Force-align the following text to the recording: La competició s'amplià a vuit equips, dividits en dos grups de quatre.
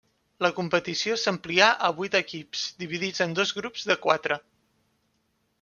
La 0.43 0.49
competició 0.59 1.17
s'amplià 1.23 1.67
a 1.89 1.91
vuit 2.01 2.17
equips, 2.21 2.65
dividits 2.85 3.25
en 3.27 3.39
dos 3.41 3.55
grups 3.59 3.89
de 3.93 3.99
quatre. 4.07 4.43